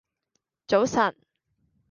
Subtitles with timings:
[0.65, 1.15] 早晨